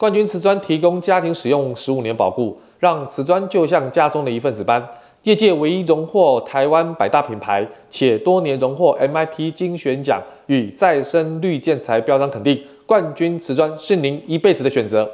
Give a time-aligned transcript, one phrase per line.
[0.00, 4.82] 冠军瓷砖提供家庭使用十五年保固，让瓷砖就像家中的一份子般。
[5.24, 15.06] 业界唯一荣获台湾百大品牌，且多年荣获 MIT 精选奖与再生绿建材标章肯定，冠军瓷砖是您一辈子的选择。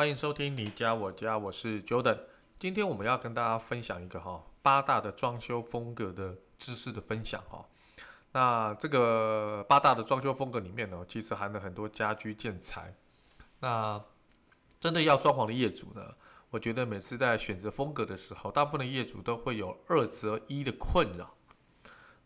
[0.00, 2.18] 欢迎收听你家我家，我是 Jordan。
[2.56, 7.62] 今天我们要跟大家分享一个哈八大的装修风格的知识的分享哈。
[8.32, 12.94] 那这个八大的装修风格里面呢，其实含了很多家居建材。
[13.58, 14.02] 那
[14.80, 16.14] 真的要装潢的业主呢，
[16.48, 21.34] 我觉得每次在选择风格的时候，大部分的业主都会有二择一的困扰。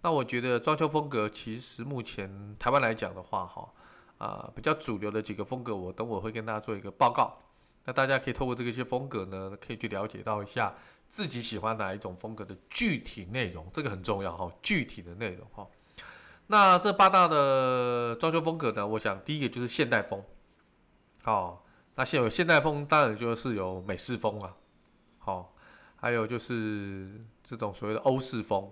[0.01, 3.69] 那我觉得装修风格其实目前台湾来讲的话，哈
[4.19, 7.37] 啊比较主流的几个风格，我等会会跟大家做一个报告。
[7.87, 10.75] 那大家可以透过这个一些风格呢，可以去了解到一下
[11.09, 15.67] 自己喜欢哪一种风格的具体内容，这个很重要哈，具体的内容哈。
[16.47, 20.25] 那这八大的装修风格呢，我想第一个就是现代风，
[21.25, 21.59] 哦，
[21.95, 24.57] 那现有现代风，当然就是有美式风啊，
[25.19, 25.55] 好，
[25.97, 28.71] 还有就是这种所谓的欧式风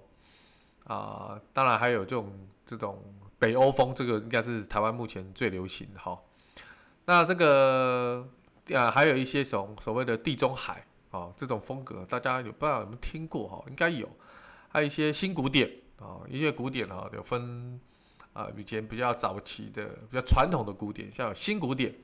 [0.85, 3.03] 啊，当然还有这种这种
[3.39, 6.19] 北欧风，这个应该是台湾目前最流行的哈。
[7.05, 8.27] 那这个。
[8.75, 13.65] 啊，还有一些所所谓的地中海啊，这种风格，大家有不知道有没有听过哈？
[13.69, 14.09] 应该有。
[14.69, 17.79] 还有一些新古典啊，一些古典哈，有分
[18.33, 21.95] 啊，以前比较早期的、比较传统的古典，像新古典，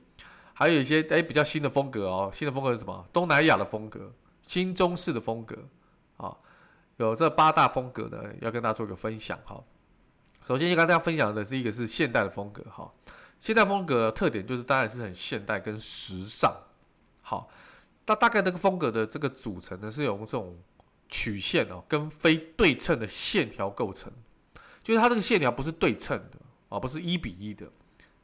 [0.53, 2.29] 还有一些哎比较新的风格哦。
[2.31, 3.07] 新的风格是什么？
[3.11, 5.57] 东南亚的风格，新中式的风格
[6.17, 6.37] 啊，
[6.97, 9.63] 有这八大风格呢，要跟大家做一个分享哈。
[10.45, 12.91] 首先，要跟大家分享的是一个是现代的风格哈。
[13.39, 16.53] 现代风格的特点就是，当然是很现代跟时尚。
[17.23, 17.49] 好，
[18.05, 20.59] 那大概这个风格的这个组成呢，是由这种
[21.07, 24.11] 曲线哦跟非对称的线条构成，
[24.83, 27.67] 就是它这个线条不是对称的啊，不是一比一的，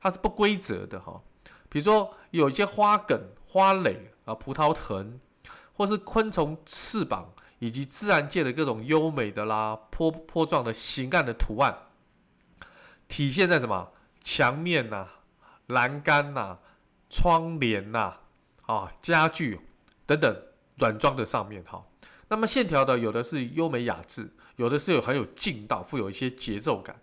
[0.01, 1.21] 它是不规则的哈。
[1.69, 5.19] 比如说有一些花梗、花蕾啊、葡萄藤，
[5.73, 11.77] 或是昆虫翅膀，以及自然界的各种优美的啦、坡坡状的形干的图案，
[13.07, 13.91] 体现在什么？
[14.25, 15.07] 墙面呐、
[15.67, 16.57] 栏杆呐、
[17.07, 18.17] 窗帘呐、
[18.63, 19.59] 啊、家具
[20.07, 20.35] 等等
[20.79, 21.85] 软装的上面哈，
[22.27, 26.99] 那么线条的有的是优美雅致，有的是有很有劲道，富有一些节奏感。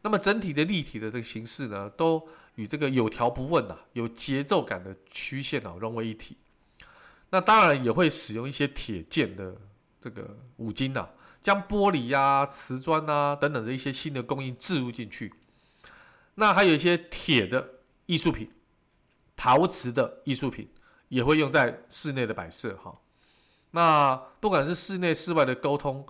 [0.00, 6.38] 那么整体的立体的这个形式呢，都与这个有条不紊呐、有节奏感的曲线啊融为一体。
[7.28, 9.54] 那当然也会使用一些铁件的
[10.00, 11.10] 这个五金呐，
[11.42, 15.34] 将玻璃呀、瓷砖啊等等的一些新的工艺置入进去。
[16.36, 18.50] 那还有一些铁的艺术品、
[19.34, 20.70] 陶瓷的艺术品
[21.08, 22.94] 也会用在室内的摆设哈。
[23.70, 26.06] 那不管是室内室外的沟通，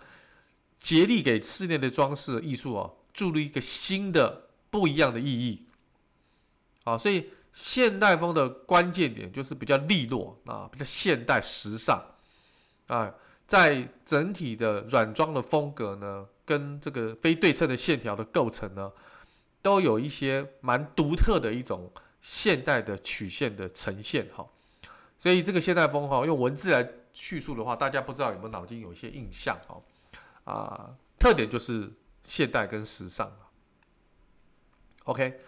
[0.79, 5.65] 竭力给室内的装饰艺术啊注入一个新的不一样的意义。
[6.85, 12.05] 啊，所以现代风的关键点就是比较利落啊，比较现代时尚
[12.89, 13.15] 啊，
[13.47, 18.91] 在整体的软装的风格呢，跟这个非对称的线条的构成呢。
[19.67, 21.91] 都有一些蛮独特的一种
[22.21, 24.47] 现代的曲线的呈现哈，
[25.19, 29.83] 所以这个现代风哈，用文字来叙述的话，大家不知道有没有脑筋有一些印象哈。
[30.45, 33.29] 啊，特点就是现代跟时尚
[35.03, 35.41] OK，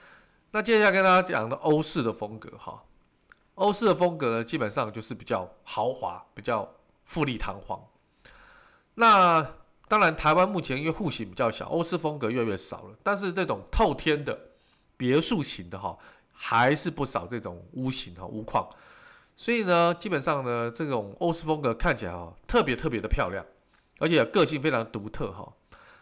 [0.51, 2.83] 那接下来跟大家讲的欧式的风格哈，
[3.55, 6.69] 欧式的风格呢，基本上就是比较豪华，比较
[7.05, 7.81] 富丽堂皇，
[8.95, 9.58] 那。
[9.89, 12.97] 当然，台湾目前因为户型比较小，欧式风格越来越少了。
[13.03, 14.39] 但是这种透天的
[14.99, 15.97] 别墅型的哈，
[16.31, 18.69] 还是不少这种屋型哈屋况。
[19.35, 23.43] 所以呢，基本上呢，这种欧式风格看起来哈特别特别的漂亮，
[23.99, 25.51] 而且个性非常独特哈。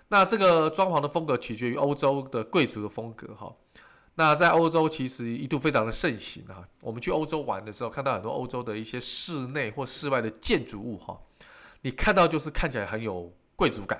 [0.08, 3.54] 那这个装潢的风格取决于欧洲的贵族的风格哈。
[4.16, 6.64] 那在欧洲其实一度非常的盛行啊。
[6.80, 11.16] 我们去欧洲玩的时候，看到很多欧洲的一些室内或室外的建筑物哈，
[11.82, 13.32] 你看到就是看起来很有。
[13.56, 13.98] 贵族感，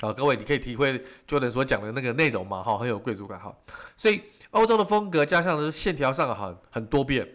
[0.00, 2.62] 好，各位，你可以体会 Jordan 所讲的那个内容嘛？
[2.62, 3.54] 哈，很有贵族感哈。
[3.94, 4.22] 所以
[4.52, 7.28] 欧洲的风格加上的是线条上很很多变，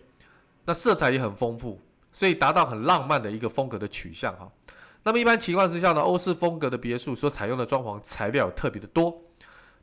[0.65, 1.79] 那色彩也很丰富，
[2.11, 4.51] 所以达到很浪漫的一个风格的取向哈。
[5.03, 9.15] 那么一般情况之下呢，欧式风格的别墅所采用的装潢材料特别的多，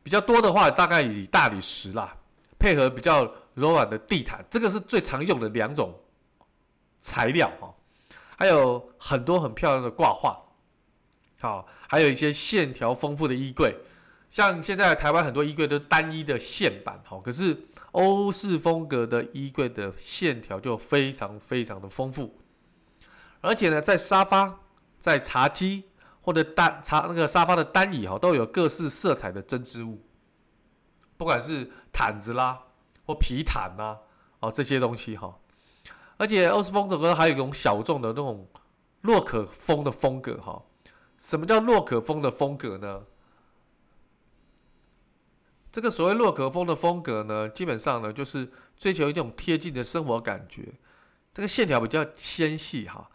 [0.03, 2.17] 比较多的话大概以大理石啦，
[2.59, 3.23] 配合比较
[3.55, 5.95] 柔软的地毯，这个是最常用的两种
[6.99, 7.73] 材料哈。
[8.37, 10.37] 还有很多很漂亮的挂画。
[11.41, 13.75] 好，还有一些线条丰富的衣柜，
[14.29, 22.39] 像现在台湾很多衣柜都是单一的线板，哈，可是欧式风格的衣柜的线条就非常非常的丰富，
[23.41, 24.61] 而且呢，在沙发、
[24.99, 25.85] 在茶几
[26.21, 30.05] 或者单茶那个沙发的单椅哈，都有各式色彩的针织物，
[31.17, 32.61] 不管是毯子啦
[33.07, 33.97] 或皮毯呐，
[34.41, 35.35] 哦这些东西哈，
[36.19, 38.47] 而且欧式风格还有一种小众的那种
[39.01, 40.63] 洛可风的风格哈。
[41.21, 43.05] 什么叫洛可风的风格呢？
[45.71, 50.73] 这个所谓洛可风的风格呢，基本上呢就是追求一种贴近的生活感觉，
[51.33, 53.09] 这个线条比较纤细哈，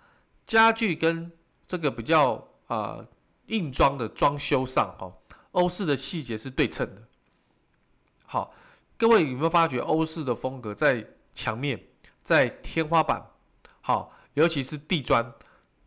[0.48, 1.30] 家具跟
[1.68, 3.06] 这个比较啊、
[3.48, 5.12] 硬装的装修上哈，
[5.52, 7.02] 欧式的细节是对称的。
[8.26, 8.54] 好，
[8.98, 11.84] 各位有没有发觉欧式的风格在墙面、
[12.24, 13.22] 在天花板，
[13.82, 15.34] 好，尤其是地砖，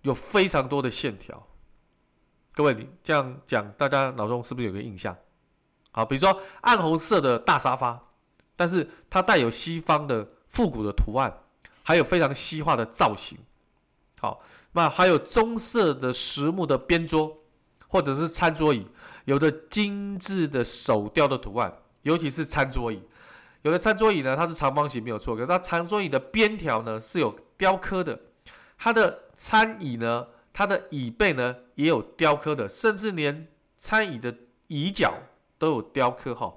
[0.02, 1.47] 有非常多的线条。
[2.58, 5.16] 各位，你这样讲，大家脑中是不是有个印象？
[5.92, 7.96] 好，比如说暗红色的大沙发，
[8.56, 11.32] 但是它带有西方的复古的图案，
[11.84, 13.38] 还有非常西化的造型。
[14.20, 17.32] 好，那还有棕色的实木的边桌，
[17.86, 18.84] 或者是餐桌椅，
[19.26, 21.72] 有着精致的手雕的图案，
[22.02, 23.00] 尤其是餐桌椅。
[23.62, 28.18] 有的餐桌椅呢，它是长方形没有错，可是它餐桌椅的边条呢是有雕刻的，
[28.76, 30.26] 它的餐椅呢。
[30.58, 33.46] 它的椅背呢也有雕刻的，甚至连
[33.76, 35.14] 餐椅的椅脚
[35.56, 36.52] 都有雕刻哈。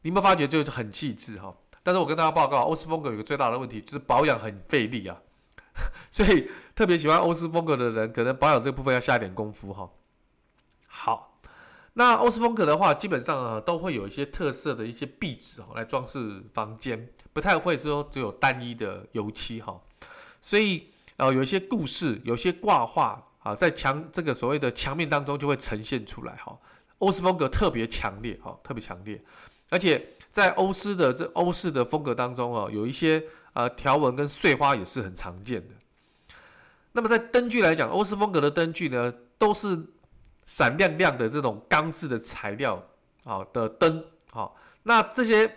[0.00, 1.54] 你有发觉就是很气质哈？
[1.82, 5.20] 但是我跟大家报告，欧式风格有个最大的问题就是保养很费力啊，
[6.10, 9.90] 所以特别喜欢欧式风格的人，可能保养这部分要下点功夫哈。
[10.86, 11.38] 好，
[11.92, 19.78] 那欧式风格的话，基本上啊都会有一些特色的一些壁纸哈来装饰房间，不太会说只有单一的油漆哈，
[20.40, 20.88] 所以。
[21.18, 26.56] 哦，有一些故事，有些挂画啊，在墙这个所谓的墙面当中就会呈现出来哈。
[26.98, 29.20] 欧式风格特别强烈哈，特别强烈，
[29.68, 33.22] 而且在欧式的这欧式的风格当中哦，有一些
[33.52, 35.74] 呃条纹跟碎花也是很常见的。
[36.92, 39.76] 那么在灯具来讲，欧式风格的灯具呢，都是
[40.44, 42.80] 闪亮亮的这种钢制的材料
[43.24, 45.52] 啊的灯，好，那这些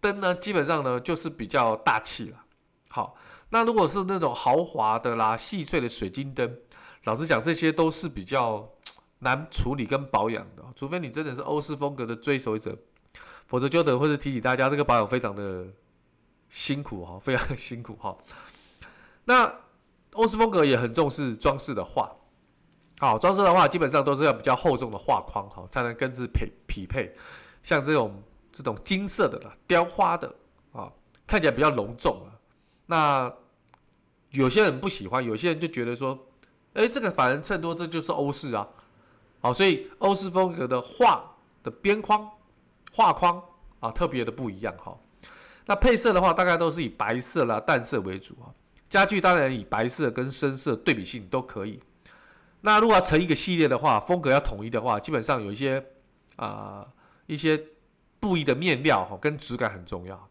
[0.00, 2.44] 灯呢，基本上呢就是比较大气了，
[2.88, 3.16] 好。
[3.48, 6.58] 那如果是那种豪华的啦、细碎的水晶灯，
[7.04, 8.68] 老实讲，这些都是比较
[9.20, 12.76] 难处理跟保养的，除非你真的是欧式风格的追随者，
[13.46, 15.64] 否则就等会是提醒大家，这个保养非常的
[16.48, 18.16] 辛苦哈，非常辛苦哈。
[19.24, 19.52] 那
[20.12, 22.10] 欧式风格也很重视装饰的画，
[22.98, 27.14] 好，装饰的话基本上都是要比较厚重的画框哈，才能跟之匹匹配，
[27.62, 30.34] 像这种这种金色的啦、雕花的
[30.72, 30.92] 啊，
[31.26, 32.35] 看起来比较隆重了。
[32.86, 33.32] 那
[34.30, 36.26] 有些人不喜欢，有些人就觉得说，
[36.74, 38.68] 哎，这个反而衬托这就是欧式啊，
[39.40, 42.30] 好，所以欧式风格的画的边框、
[42.92, 43.42] 画框
[43.80, 44.96] 啊，特别的不一样哈。
[45.66, 48.54] 那配色的话，大概都是以白色啦、淡色为主啊。
[48.88, 51.80] 家具当然以白色跟深色对比性都可以。
[52.60, 55.84] 那如果要成一个系列的话，风格要统一的话，基本上有一些
[56.36, 56.86] 啊、
[57.26, 57.60] 一些
[58.20, 60.28] 布艺的面料哈，跟质感很重要。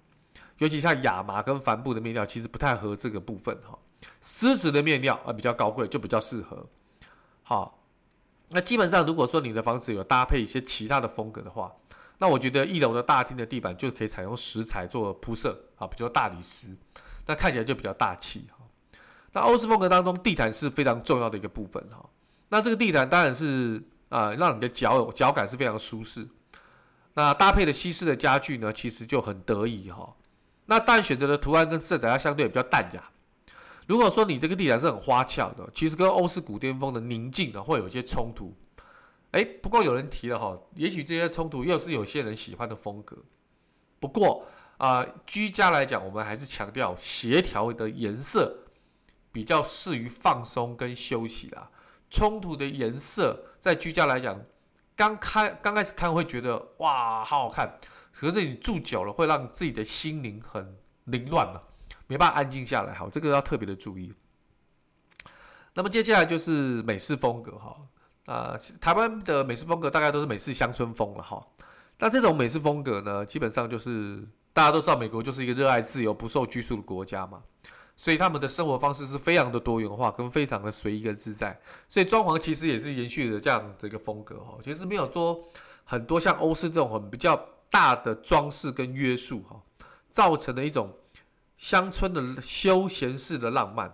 [0.58, 3.78] 尤其像亚麻跟帆布的面料，其实不太合这个部分哈。
[4.22, 6.66] 丝质的面料啊比较高贵，就比较适合。
[7.44, 7.80] 好，
[8.50, 11.72] 那基本上如果说你的房子有搭配一些其他的风格的话，
[12.18, 16.68] 那我觉得一楼的大厅的地板就可以采用石材做铺设啊，比较大理石，
[17.26, 18.66] 那看起来就比较大气哈。
[19.34, 22.10] 那欧式风格当中，地毯是非常重要的一个部分哈。
[22.50, 26.28] 那这个地毯当然是啊，让你的脚脚感是非常舒适。
[27.16, 30.16] 那搭配的西式的家具呢，其实就很得意哈。
[30.66, 33.04] 那但选择的图案跟色彩，它相对比较淡雅。
[33.88, 38.56] 如果说你这个地毯是很花俏的，其实跟欧式古典风的宁静呢，会有一些冲突。
[39.32, 43.18] 哎，不过有人提了哈，也许这些冲突又是有些人喜欢的风格。
[44.00, 44.46] 不过
[44.78, 48.58] 啊、居家来讲，我们还是强调协调的颜色
[49.32, 51.70] 比较适于放松跟休息啦。
[52.10, 54.38] 冲突的颜色在居家来讲，
[54.96, 57.78] 刚开刚开始看会觉得哇，好好看。
[58.18, 61.62] 可是你住久了，会让自己的心灵很凌乱嘛，
[62.08, 62.94] 没办法安静下来。
[62.94, 64.14] 好，这个要特别的注意。
[65.74, 67.76] 那么接下来就是美式风格哈，
[68.26, 71.46] 啊，台湾的美式风格大概都是美式乡村风了哈。
[72.00, 77.44] 那这种美式风格呢，基本上就是大家都知道，美国就是一个热爱自由、不受拘束的国家嘛，
[77.98, 81.60] 所以他们的生活方式是非常的多元化，跟非常的随意跟自在。
[81.90, 85.44] 所以装潢其实也是延续的这样这个风格哈，其实没有多
[85.84, 87.38] 很多像欧式这种很比较。
[87.76, 89.62] 大的装饰跟约束哈，
[90.10, 90.98] 造成了一种
[91.58, 93.94] 乡村的休闲式的浪漫。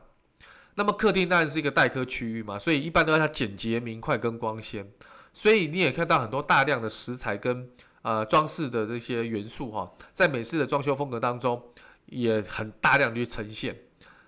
[0.76, 4.88] 那么客厅当然是一个待客区域嘛，所以一般都要它简洁明快跟光鲜。
[5.34, 7.68] 所以你也看到很多大量的石材跟
[8.04, 11.60] 呃装饰的这些元素哈，在美式的装修风格当中
[12.06, 13.76] 也很大量的去呈现。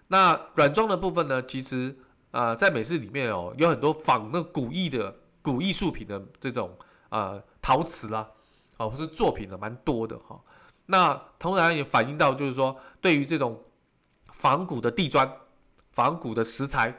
[0.07, 1.95] 那软装的部分呢，其实
[2.31, 6.75] 呃在美式里面哦，有很多仿那古意的古艺术品的这种
[7.09, 8.31] 呃陶瓷啦，
[8.77, 10.39] 或是作品的蛮多的哈。
[10.85, 13.63] 那同样也反映到就是说，对于这种
[14.31, 15.31] 仿古的地砖、
[15.91, 16.93] 仿古的石材，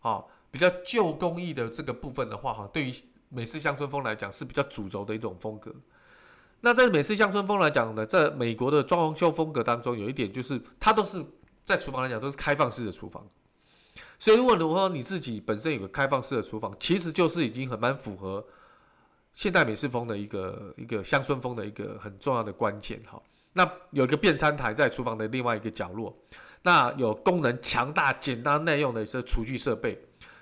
[0.00, 2.94] 啊比较旧工艺的这个部分的话哈，对于
[3.28, 5.70] 美式乡村风来讲是比较主轴的一种风格。
[6.60, 11.22] 那在美式乡村风来讲呢，在美国的装修风格当中，有一点就是它都是
[11.66, 13.24] 在厨房来讲都是开放式的厨房。
[14.18, 18.44] 所以如果如果说你自己本身有个开放式的厨房，其实就是已经很蛮符合
[19.38, 23.22] 现代美式风的一个一个乡村风的一个很重要的关键哈。
[23.52, 26.12] 那有一个便餐台在厨房的另外一个角落，
[26.60, 29.94] 那有功能强大、简单耐用的一些厨具设备。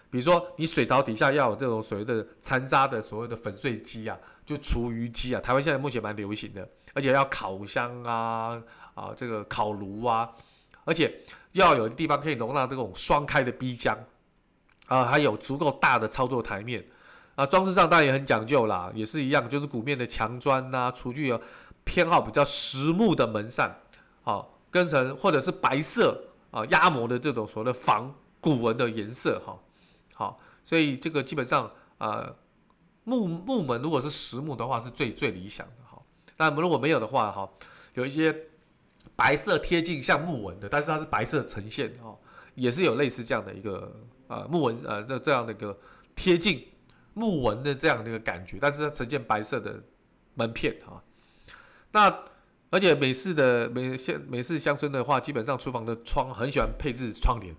[0.08, 8.58] 比如说，你水槽底下要有这种所谓的残渣的所谓的粉碎机啊，就厨余机啊，台湾现在目前蛮流行的，而且要烤箱啊
[8.94, 10.32] 啊，这个烤炉啊，
[10.86, 11.20] 而且
[11.52, 13.94] 要有一个地方可以容纳这种双开的冰箱
[14.86, 16.82] 啊，还有足够大的操作台面
[17.36, 21.40] 啊，装饰上当然也很讲究啦，也是一样，就是鼓面的墙砖呐，厨具有
[21.84, 23.78] 偏好比较实木的门扇，
[24.24, 26.18] 啊，跟成或者是白色
[26.50, 29.56] 啊压模的这种所谓的仿古纹的颜色哈。
[30.14, 32.34] 好，所以这个基本上，呃，
[33.04, 36.00] 木木门如果是实木的话，是最最理想的哈。
[36.38, 37.48] 但如果没有的话，哈，
[37.92, 38.34] 有一些
[39.14, 42.16] 白色贴近像木纹的，但是它是白色呈现哈，
[42.54, 43.94] 也是有类似这样的一个
[44.28, 45.78] 呃木纹呃那这样的一个
[46.14, 46.66] 贴近
[47.16, 49.82] 木纹的这样的一个感觉，但是它呈现白色的
[50.34, 51.02] 门片啊。
[51.92, 52.24] 那
[52.68, 57.56] 而且美式的美现美式乡村的话，基本上厨房的窗很喜欢配置窗帘。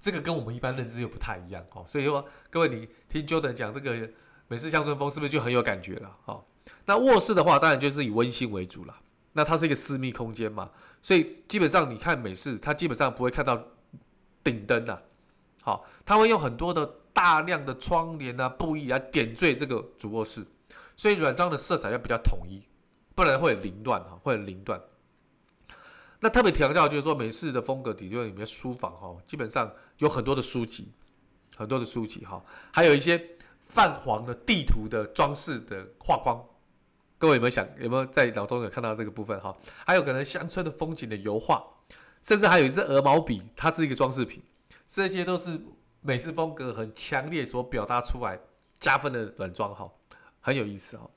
[0.00, 4.08] 这个跟我们一般认知又不太一样哦，所以说各位你听 Jordan 讲这个
[4.48, 6.42] 美式乡村风是不是就很有感觉了哦？
[6.86, 8.96] 那卧室的话，当然就是以温馨为主了。
[9.34, 10.70] 那它是一个私密空间嘛，
[11.02, 13.62] 所以基本上你看美式，它基本上不会看到
[14.42, 15.02] 顶灯的，
[15.62, 20.46] 好，它会用很多的大量的窗帘啊、布艺来点缀这个主卧室，
[20.96, 22.62] 所以软装的色彩要比较统一，
[23.14, 24.80] 不然会凌乱哈，会凌乱。
[26.20, 30.92] 那特别强调就是说，美式的风格底就是里面书房哈，基本上有很多的书籍，
[31.56, 33.22] 很多的书籍哈，还有一些
[33.60, 36.44] 泛黄的地图的装饰的画框。
[37.16, 39.56] 各位有没有想，有没有在脑中有看到这个部分哈？
[39.86, 41.62] 还有可能乡村的风景的油画，
[42.22, 44.42] 甚至还有一支鹅毛笔，它是一个装饰品。
[44.86, 45.60] 这些都是
[46.00, 48.38] 美式风格很强烈所表达出来
[48.78, 49.90] 加分的软装哈，
[50.40, 51.08] 很有意思哈。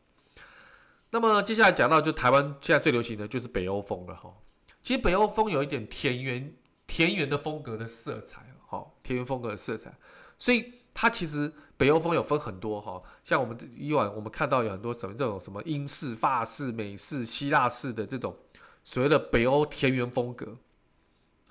[1.10, 4.34] 那么接下来讲到就台湾现在最流行的就是北欧风了哈。
[4.82, 6.54] 其实北欧风有一点田园
[6.88, 9.96] 田园的风格的色彩，哈，田园风格的色彩，
[10.38, 18.36] 所以它其实北欧风有分很多哈，像我们以往我们看到有很多什么这种什么英式、法式、美式、希腊式的这种
[18.84, 20.58] 所谓的北欧田园风格，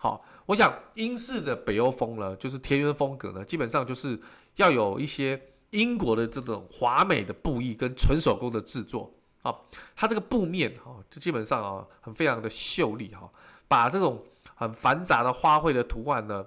[0.03, 4.21] 好，我想英式的北欧风呢，就是田园风格呢，基本上就是
[4.57, 5.41] 要有一些
[5.71, 9.15] 英国的这种华美的布艺跟纯手工的制作。
[9.43, 9.55] 啊，
[9.95, 13.31] 它这个布面哈，就基本上啊，很非常的秀丽哈，
[13.69, 14.21] 把这种
[14.57, 16.45] 很繁杂的花卉的图案呢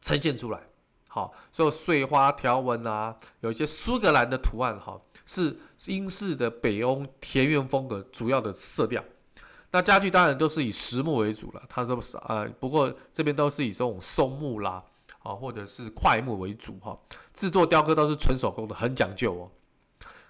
[0.00, 0.58] 呈现出来。
[1.06, 9.04] 好，所有碎花条纹啊，有一些苏格兰的图案哈，是英式的北欧田园风格主要的色调。
[9.72, 14.84] 那家具当然都是以实木为主了，它这不是啊，不过这边都是以这种松木啦，
[15.22, 16.98] 啊或者是块木为主哈，
[17.32, 19.50] 制作雕刻都是纯手工的，很讲究哦。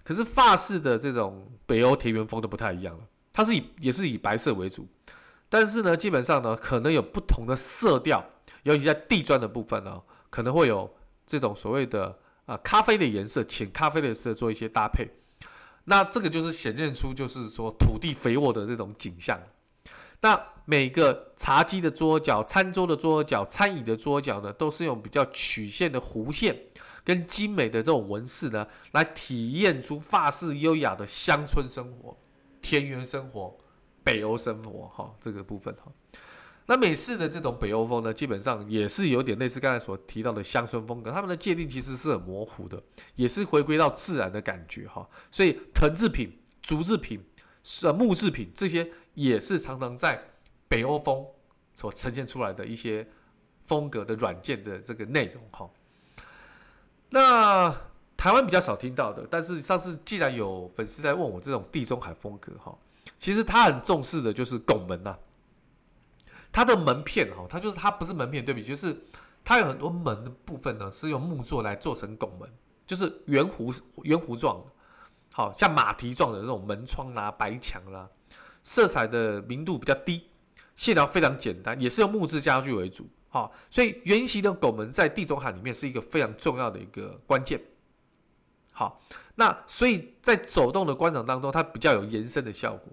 [0.05, 4.87] 可是法式的这种北欧田园风都不太一样了，它是以也是以白色为主，
[5.49, 8.25] 但是呢，基本上呢，可能有不同的色调，
[8.63, 10.93] 尤其在地砖的部分呢，可能会有
[11.27, 15.09] 这种所谓的啊咖啡的颜色、浅咖啡的颜色做一些搭配，
[15.85, 19.41] 那这个就是显现出就是说土地肥沃的这种景象。
[20.21, 26.57] 那每个茶几的桌角、餐桌的桌角、餐椅的桌角呢，都是用比较曲线的弧线。
[27.05, 32.17] 跟精美的这种纹饰呢，来体验出法式优雅的乡村生活、
[32.61, 33.59] 田园生活、
[34.05, 35.91] 北欧生活哈，这个部分哈。
[36.66, 42.81] 那美式的这种北欧风呢，基本上也是有点类似刚才所提到的乡村风格，他们的界定其实是很模糊的，
[43.16, 45.09] 也是回归到自然的感觉哈。
[45.31, 47.21] 所以藤制品、竹制品、
[47.62, 50.23] 是木制品这些，也是常常在
[50.69, 51.26] 北欧风
[51.75, 53.07] 所呈现出来的一些
[53.66, 55.69] 风格的软件的这个内容哈。
[57.11, 57.75] 那
[58.16, 62.78] 台湾比较少听到的，但是上次既然有粉丝在问我这种地中海风格哈，
[63.19, 65.19] 其实他很重视的就是拱门呐，
[66.53, 68.95] 它的门片哈，它就是它不是门片对比，就是
[69.43, 72.49] 它有很多门的部分呢是用木作来做成拱门，
[72.87, 74.67] 就是圆弧圆弧状的，
[75.33, 78.07] 好像马蹄状的这种门窗啦、白墙啦，
[78.63, 80.29] 色彩的明度比较低，
[80.77, 83.09] 线条非常简单，也是用木质家具为主。
[83.31, 87.59] 好，所以圆形的拱门在地中海里面是一个非常重要的一个关键。
[88.73, 89.01] 好，
[89.37, 92.93] 那所以在走动的观赏当中，它比较有延伸的效果。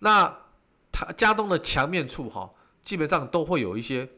[0.00, 0.36] 那
[0.92, 2.52] 它家中的墙面处哈，
[2.84, 4.08] 基本上都会有一些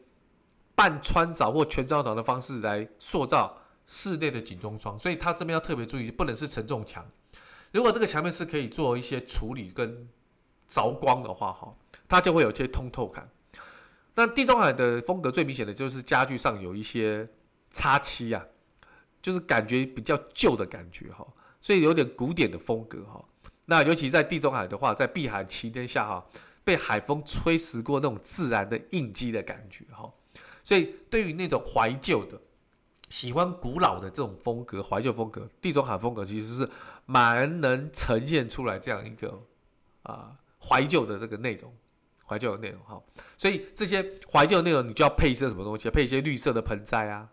[0.75, 7.03] 半穿凿或全装潢的方式来塑造室内的景中窗，所以它这边要特别注意，不能是承重墙。
[7.71, 10.07] 如果这个墙面是可以做一些处理跟
[10.69, 11.71] 凿光的话，哈，
[12.07, 13.29] 它就会有一些通透感。
[14.13, 17.27] 那地中海的风格最明显的就是家具上有一些
[17.69, 18.41] 插漆啊，
[19.21, 21.25] 就是感觉比较旧的感觉哈，
[21.59, 23.23] 所以有点古典的风格哈。
[23.65, 26.25] 那尤其在地中海的话，在避寒期间下哈，
[26.65, 30.11] 被海风吹蚀过那种自然的印记的感觉哈。
[30.61, 32.37] 所以对于那种怀旧的、
[33.09, 36.69] 喜欢古老的这种风格、怀旧风格，地中海风格其实是
[37.05, 39.41] 蛮能呈现出来这样一个
[40.03, 41.73] 啊怀旧的这个内容。
[42.27, 42.99] 怀旧的内容哈，
[43.37, 45.91] 所以这些怀旧的内容，你就要配一些什么东西？
[45.91, 47.29] 配一些绿色的盆栽啊，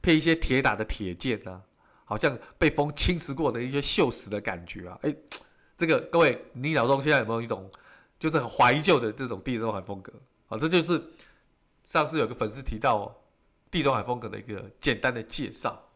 [0.00, 1.60] 配一些铁打的铁件啊，
[2.04, 4.96] 好像被风侵蚀过的一些锈蚀的感觉啊。
[5.02, 5.12] 哎，
[5.76, 7.68] 这个各位，你脑中现在有没有一种
[8.18, 10.12] 就是很怀旧的这种地中海风格？
[10.46, 11.02] 好，这就是
[11.84, 13.14] 上次有个粉丝提到
[13.70, 15.88] 地中海风格的一个简单的介绍。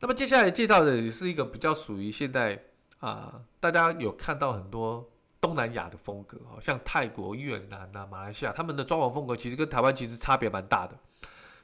[0.00, 2.62] 那么接下来介绍的也是一个比较属于现在
[3.00, 5.10] 啊，大家有看到很多。
[5.38, 10.98] 东南亚的风格，像泰国、越南啊、马来西亚，他们的装潢风格其实跟台湾其实差别蛮大的。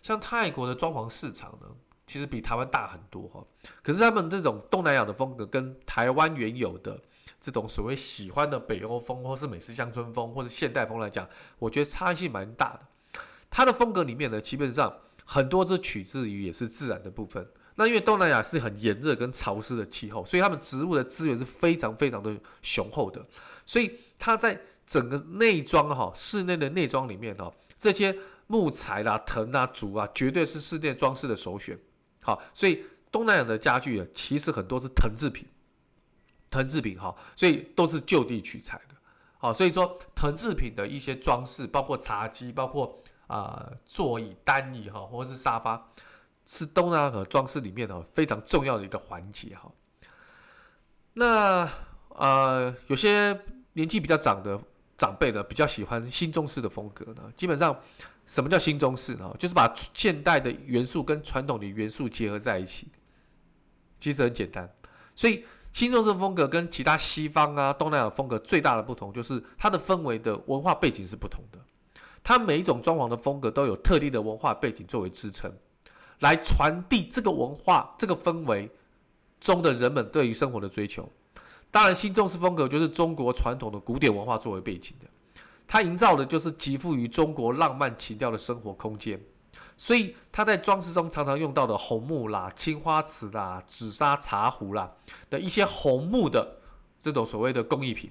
[0.03, 1.67] 像泰国的装潢市场呢，
[2.07, 3.45] 其实比台湾大很多哈。
[3.83, 7.01] 可是他们这种东南亚的风格跟台湾原有的
[7.43, 12.87] 这种所谓喜欢的北欧风，或是美式乡村风，或是现代风来讲，我觉得差异性蛮大的。
[13.51, 17.45] 它的风格里面呢，基本上很多是取自于也是自然的部分。
[17.75, 23.27] 那因为东南亚是很炎热跟潮湿的气候，所以他们植物的资源是非常非常的雄厚的。
[23.67, 31.79] 所以它在整个内装哈，室内的内装里面哈，这些木材啦、藤啊、竹啊，绝对是室内装饰的首选。
[32.23, 35.47] 好，所以东南亚的家具啊，其实很多是藤制品，
[36.53, 38.95] 藤制品哈，所以都是就地取材的。
[39.39, 45.91] 好，所以说藤制品的一些装饰，包括茶几、包括啊、座椅、单椅哈，或者是沙发，
[46.47, 49.73] 是东南亚装饰里面的非常重要的一个环节哈。
[51.15, 51.69] 那
[52.11, 53.37] 呃，有些。
[53.75, 54.61] 年纪比较长的
[54.99, 57.33] 长辈呢，比较喜欢新中式的风格呢。
[57.35, 57.75] 基本上，
[58.27, 59.35] 什么叫新中式呢？
[59.39, 62.89] 就是把现代的元素跟传统的元素结合在一起。
[63.99, 64.71] 其实很简单，
[65.17, 71.59] 所以新中式风格跟其他西方啊、东南亚风格最大的不同，就是它的氛围的文化背景是不同的。
[72.23, 75.51] 它每一种装潢的风格都有特定的文化背景作为支撑，
[76.21, 78.71] 来传递这个文化、这个氛围
[79.41, 81.09] 中的人们对于生活的追求。
[81.71, 85.07] 当然，新中式风格就是中国传统的古典文化作为背景的，
[85.67, 89.19] 它营造的就是极富于中国浪漫情调的生活空间。
[89.77, 94.93] 所以，它在装饰中常常用到的红木啦、青花瓷啦、紫砂茶壶啦
[95.29, 96.59] 的一些红木的
[97.01, 98.11] 这种所谓的工艺品，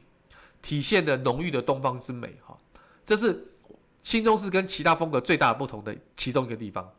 [0.61, 2.37] 体现的浓郁的东方之美。
[2.45, 2.57] 哈，
[3.05, 3.53] 这是
[4.01, 6.91] 新中式跟其他风格最大的不同的其中一个地方。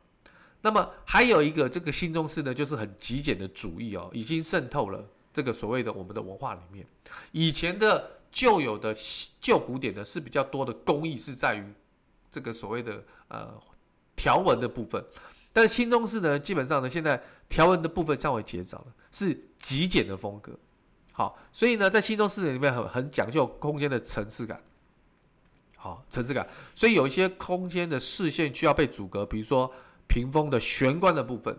[0.63, 5.05] 那么，还有一个这个新中式呢，就是很极简的主义哦，已经渗透了。
[5.35, 6.87] 这个所谓的我们的文化里面，
[7.31, 8.95] 以前的旧有的
[9.41, 11.73] 旧古典的是比较多的工艺是在于
[12.31, 13.49] 这个所谓的呃
[14.17, 15.05] 条纹的部分，
[15.53, 20.53] 但是新中式呢，基本上呢，现在条纹的部分稍微减少了，是极简的风格。
[21.13, 24.61] 好，所以呢，在新中式里面很很讲究空间的层次感，
[25.77, 29.73] 好层次感，所以有一些空间的视线需要被阻隔，比如说
[30.09, 31.57] 屏风的玄关的部分，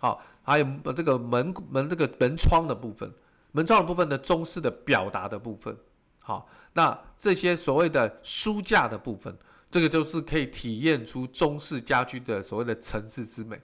[0.00, 0.22] 好。
[0.44, 3.08] 还有这个门门这个门窗的部分，
[3.52, 5.76] 门窗的部分的中式的表达的部分，
[6.18, 9.32] 好，那这些所谓的书架的部分，
[9.72, 13.58] 这个就是可以体验出中式家居的所谓的层次之美，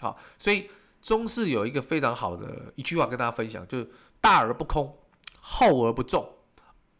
[0.00, 0.70] 好，所以
[1.02, 4.98] 中式有一个非常好的一句话跟大家分享，就是大而不空，
[5.38, 6.26] 厚而不重，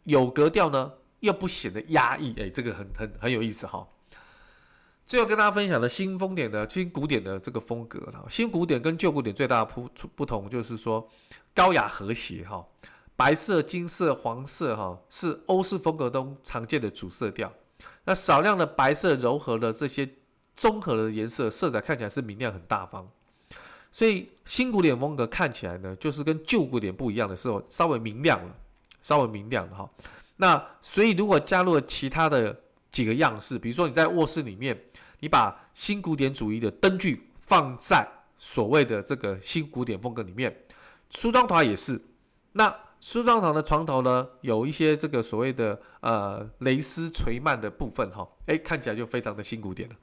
[0.03, 3.87] 有格调呢又不显得压抑，哎，这个很很很有意思哈。
[5.07, 8.23] 最后跟大家分享的新风点的新古典的这个风格了。
[8.29, 11.09] 新古典跟旧古典最大的不不同就是说
[11.55, 12.63] 高雅和谐哈，
[13.15, 17.51] 白色、金色、黄色哈是欧式风格中常见的主色调。
[18.05, 20.09] 那少量的白色柔和的这些
[20.55, 23.09] 综合的颜色，色彩看起来是明亮很大方。
[23.91, 28.55] 所以新古典风格看起来呢，就是跟旧古典不一样的时候，稍微明亮了，
[29.01, 29.89] 稍微明亮了哈。
[30.37, 32.59] 那所以如果加入了其他的
[32.91, 34.79] 几个样式，比如说你在卧室里面。
[35.19, 38.05] 你把新古典主义的灯具放在
[38.37, 40.53] 所谓的这个新古典风格里面，
[41.09, 41.97] 梳妆台也是。
[42.51, 49.95] 那梳妆台的床头呢，有一些这个所谓的呃蕾丝垂蔓的部分哈，哎，看起来就非常的新古典了。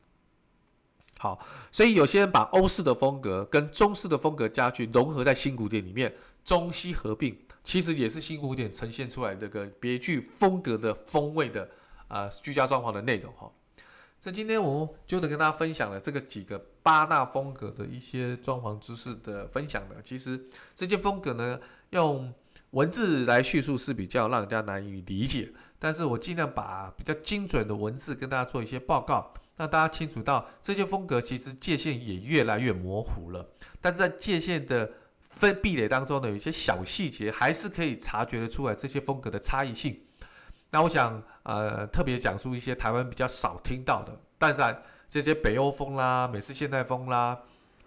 [1.19, 1.39] 好，
[1.73, 7.35] 所以有些人把欧式的风格跟中式的风格家具融合在新古典里面，中西合并，
[7.65, 11.67] 其实也是新古典呈现出来这个别具风格的风味的
[12.07, 13.51] 啊、居家装潢的内容哈。
[14.19, 20.03] 所以今天我就能跟大家分享了这个几个八大风格的一些装潢知识的分享的。
[20.03, 20.39] 其实
[20.75, 21.59] 这些风格呢，
[21.89, 22.31] 用
[22.71, 29.33] 文字来叙述是比较让人家难以理解，但是我尽量把比较精准的文字跟大家做一些报告。
[29.57, 33.47] 让大家清楚到这些风格其实界限也越来越模糊了，
[33.83, 40.01] 但是在界限的分壁垒当中呢，有一些小细节还是可以察觉得出来这些风格的差异性。
[40.71, 47.39] 那我想呃特别讲述一些台湾比较少听到的，但是这些北欧风啦、美式现代风啦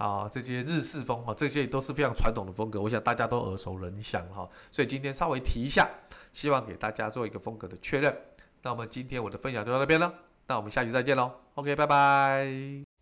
[0.04, 4.50] 啊这些日式风哈，这些都是非常传统的风格，我想大家都耳熟能详哈。
[4.70, 5.90] 所以今天稍微提一下，
[6.34, 8.14] 希望给大家做一个风格的确认。
[8.62, 10.14] 那我们今天我的分享就到这边了。
[10.48, 12.93] 那我们下期再见喽，OK，拜拜。